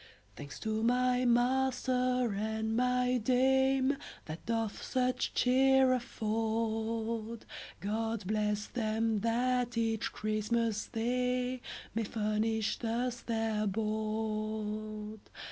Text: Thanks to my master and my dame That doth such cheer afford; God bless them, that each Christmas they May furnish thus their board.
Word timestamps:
Thanks 0.35 0.59
to 0.61 0.81
my 0.81 1.25
master 1.25 2.33
and 2.35 2.75
my 2.75 3.17
dame 3.19 3.97
That 4.25 4.43
doth 4.47 4.81
such 4.81 5.35
cheer 5.35 5.93
afford; 5.93 7.45
God 7.81 8.25
bless 8.25 8.65
them, 8.65 9.19
that 9.19 9.77
each 9.77 10.11
Christmas 10.11 10.85
they 10.87 11.61
May 11.93 12.03
furnish 12.05 12.77
thus 12.79 13.19
their 13.21 13.67
board. 13.67 15.19